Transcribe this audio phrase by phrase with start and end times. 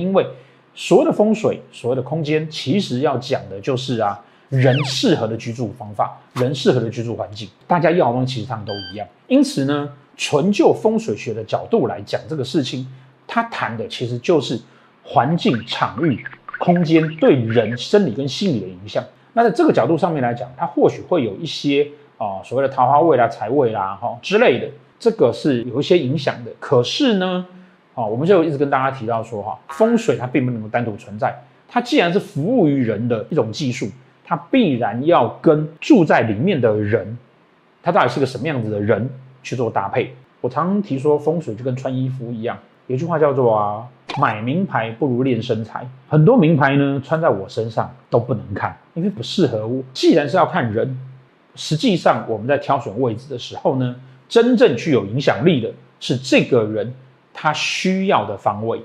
[0.00, 0.26] 因为
[0.74, 9.06] 所谓的风水，所谓的空间，其实要讲的就是啊，人适合的居住方法，人适合的居住环境，大家要的东西其实他们都一样。
[9.28, 12.86] 因此呢，纯就风水学的角度来讲这个事情，
[13.26, 14.58] 它谈的其实就是
[15.04, 16.24] 环境、场域、
[16.58, 19.04] 空间对人生理跟心理的影响。
[19.32, 21.86] 那在这个角度上面来讲，它或许会有一些
[22.16, 26.50] 啊、所谓的桃花位啦、财位啦哈之类的，这个是有一些影响的。
[26.60, 27.46] 可是呢，
[27.94, 31.34] 啊，我们就一直跟大家提到说哈，风水它并不能够单独存在，
[31.68, 33.88] 它既然是服务于人的一种技术，
[34.24, 37.18] 它必然要跟住在里面的人，
[37.82, 39.08] 他到底是个什么样子的人
[39.42, 40.14] 去做搭配。
[40.40, 43.86] 我常常提说，风水就跟穿衣服一样，有句话叫做啊。
[44.18, 49.80] 买名牌不如练身材，很多名牌呢穿在我身上都不能看，因为不适合我。
[49.94, 50.98] 既然是要看人，
[51.54, 53.94] 实际上我们在挑选位置的时候呢，
[54.28, 56.92] 真正具有影响力的是这个人
[57.32, 58.82] 他需要的方位。